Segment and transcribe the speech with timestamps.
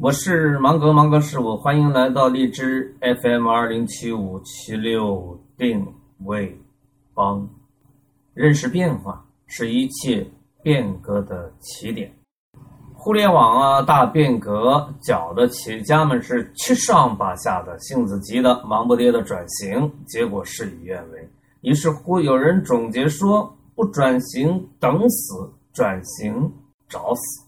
[0.00, 5.84] 我是芒格，芒格是我，欢迎来到荔枝 FM 二零七五七六定
[6.24, 6.56] 位
[7.12, 7.48] 帮。
[8.32, 10.24] 认识变化是一切
[10.62, 12.12] 变革的起点。
[12.94, 21.28] 互联网啊，大变革，搅的企业家们是七上八下的，性子急的，忙不迭的转型，结果事与愿违。
[21.62, 26.52] 于是乎，有人总结说：不转型等死，转型
[26.88, 27.47] 找死。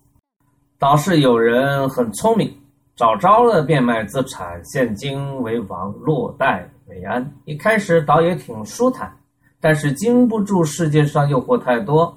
[0.81, 2.51] 倒是有人很聪明，
[2.97, 7.35] 早着了变卖资产，现金为王，落袋为安。
[7.45, 9.15] 一开始倒也挺舒坦，
[9.61, 12.17] 但是经不住世界上诱惑太多。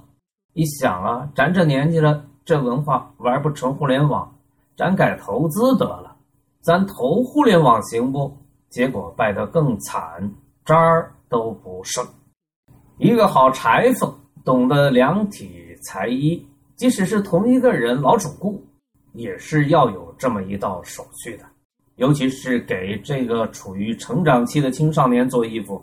[0.53, 4.33] 一想啊，咱这年纪了，这文化玩不成互联网，
[4.77, 6.15] 咱改投资得了，
[6.61, 8.33] 咱投互联网行不？
[8.69, 10.33] 结果败得更惨，
[10.63, 12.01] 渣儿都不剩。
[12.97, 14.09] 一个好裁缝，
[14.45, 16.47] 懂得量体裁衣。
[16.75, 18.65] 即使是同一个人，老主顾
[19.13, 21.45] 也是要有这么一道手续的。
[21.97, 25.79] 尤其是给这个处于成长期的青少年做衣服，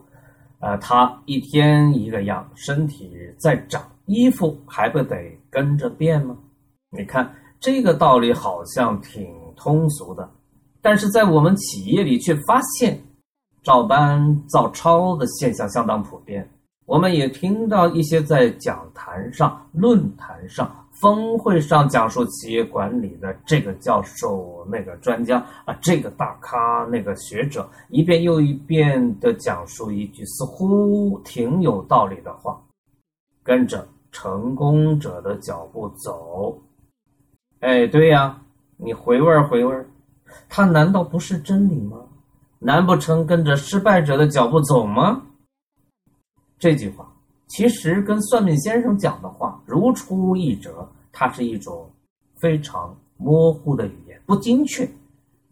[0.59, 5.17] 呃，他一天一个样，身体在长，衣服还不得
[5.49, 6.37] 跟着变吗？
[6.91, 10.29] 你看这个道理好像挺通俗的，
[10.83, 13.01] 但是在我们企业里却发现
[13.63, 16.51] 照搬照抄的现象相当普遍。
[16.91, 20.69] 我们也听到一些在讲坛上、论坛上。
[21.01, 32.61] 峰会上讲述企业管理的这个教授、那个专家啊，这个大咖、那个学者，一遍又一遍的讲述一句似乎挺有道理的话，
[33.45, 36.61] 跟着成功者的脚步走。
[37.61, 38.37] 哎，对呀，
[38.77, 39.87] 你回味回味，
[40.49, 41.99] 他难道不是真理吗？
[42.59, 45.23] 难不成跟着失败者的脚步走吗？
[46.61, 47.13] 这句话。
[47.49, 51.91] 其实跟算命先生讲的话如出一辙，它是一种
[52.39, 54.89] 非常模糊的语言，不精确，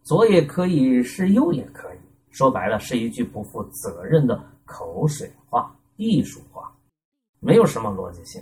[0.05, 1.98] 左也可以是右也可以，
[2.31, 6.72] 说白了是一句不负责任的口水话、艺术话，
[7.41, 8.41] 没有什么逻辑性。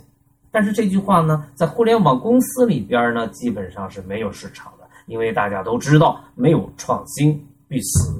[0.51, 8.13] 但是这句话呢，在互联网公司里边呢，基本上是没有市场的，因为大家都知道，没有创新必死。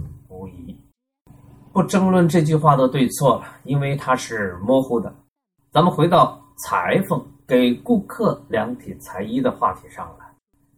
[1.78, 5.14] 不争论这句话的对错了，因为它是模糊的。
[5.72, 10.26] 咱们回到裁缝给顾客量体裁衣的话题上来。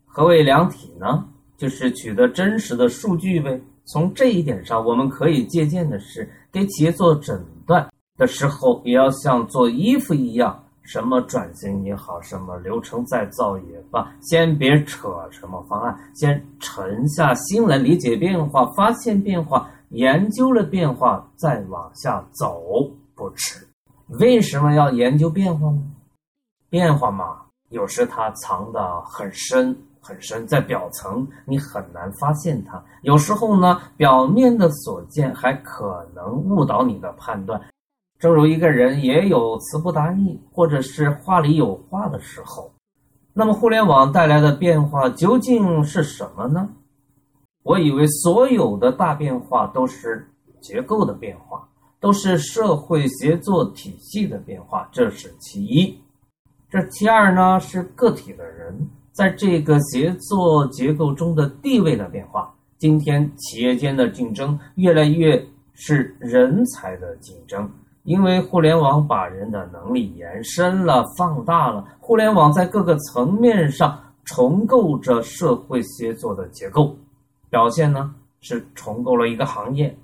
[0.05, 1.23] 何谓量体呢？
[1.55, 3.57] 就是取得真实的数据呗。
[3.85, 22.61] 从这一点上，我们可以借鉴的是，给企业做诊断的时候，也要像做衣服一样，什么转型也好，什么流程再造也罢，先别扯什么方案，先沉下心来理解变化，发现变化，研究了变化，再往下走
[23.15, 23.67] 不迟。
[24.19, 25.81] 为什么要研究变化呢？
[26.69, 32.83] 变化嘛，有时它藏得很深很深，在表层你很难发现它。
[33.01, 37.59] 有时候呢，表面的所见还可能误导你的判断。
[38.19, 42.71] 正如一个人也有词不达意，或者是话里有话的时候。
[43.33, 46.69] 那么，互联网带来的变化究竟是什么呢？
[47.69, 50.27] 我以为所有的大变化都是
[50.59, 51.63] 结构的变化。
[52.01, 55.93] 都是社会协作体系的变化，这是其一。
[56.69, 58.73] 这其二呢，是个体的人
[59.11, 62.55] 在这个协作结构中的地位的变化。
[62.77, 67.69] 今天企业间的竞争越来越是人才的竞争，
[68.03, 71.85] 因为互联网把人的能力延伸了、放大了。
[71.99, 76.95] 互联网在各个层面上重构着社会协作的结构，
[77.49, 79.97] 表现呢是重构了一个行业，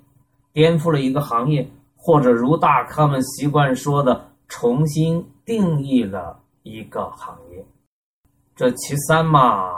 [0.52, 1.68] 颠覆了一个行业。
[1.98, 7.66] 或者如大咖们习惯说的，重新定义了一个行业。
[8.54, 9.72] 这其三嘛，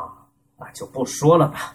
[0.58, 1.74] 那就不说了吧。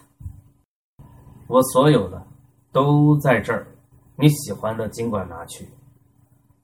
[1.47, 2.23] 我所有的
[2.71, 3.65] 都在这儿，
[4.15, 5.67] 你喜欢的尽管拿去。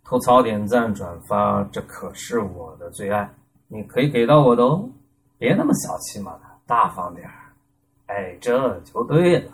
[0.04, 3.28] 吐槽、点赞、转发，这可是我的最爱。
[3.68, 4.88] 你可以给到我的哦，
[5.40, 7.49] 别那么小气嘛，大方点儿。
[8.10, 9.52] 哎，这就对了，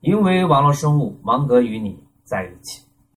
[0.00, 2.84] 因为网络生物，芒格与你在一起。